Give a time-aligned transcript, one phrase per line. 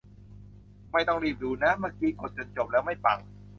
[0.91, 3.19] ไม่ต้องรีบดูนะ เมื่อกี้กดจนจบแล้ว ไม่ปัง